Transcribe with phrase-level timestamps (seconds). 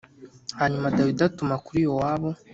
[0.59, 2.29] Hanyuma Dawidi atuma kuri Yowabu